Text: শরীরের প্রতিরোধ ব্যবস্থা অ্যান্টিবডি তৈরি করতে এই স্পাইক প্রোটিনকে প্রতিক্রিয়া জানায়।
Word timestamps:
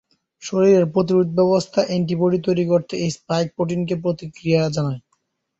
শরীরের 0.43 0.85
প্রতিরোধ 0.93 1.27
ব্যবস্থা 1.37 1.79
অ্যান্টিবডি 1.85 2.39
তৈরি 2.47 2.65
করতে 2.71 2.93
এই 2.97 3.11
স্পাইক 3.17 3.47
প্রোটিনকে 3.55 3.95
প্রতিক্রিয়া 4.03 4.61
জানায়। 4.75 5.01